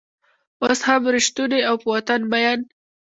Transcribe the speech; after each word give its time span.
اوس 0.63 0.79
هم 0.87 1.01
رشتونی 1.15 1.59
او 1.69 1.75
په 1.81 1.87
وطن 1.93 2.21
مین 2.31 2.59